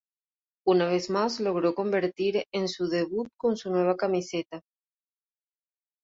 [0.65, 4.61] Una vez más logró convertir en su debut con su nueva camiseta.